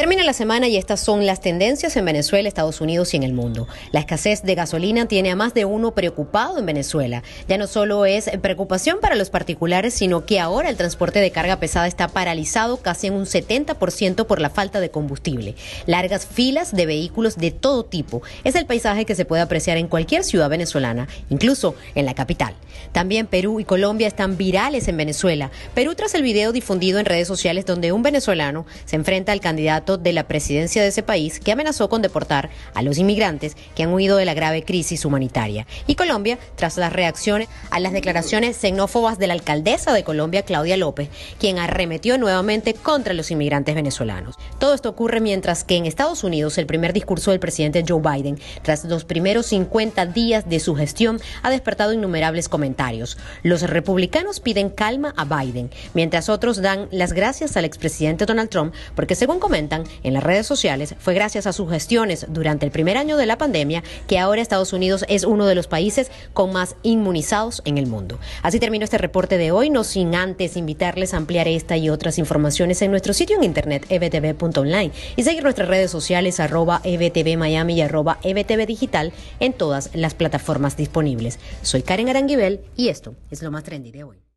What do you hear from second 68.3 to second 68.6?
Así